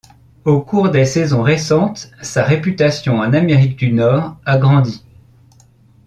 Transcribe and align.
Au 0.45 0.61
cours 0.63 0.89
des 0.89 1.05
saisons 1.05 1.43
récentes, 1.43 2.09
sa 2.23 2.43
réputation 2.43 3.17
en 3.19 3.33
Amérique 3.35 3.75
du 3.77 3.91
Nord 3.91 4.35
a 4.47 4.57
grandi. 4.57 5.05